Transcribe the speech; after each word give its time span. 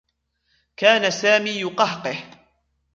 كان 0.77 1.11
سامي 1.11 1.51
يقهقه. 1.59 2.23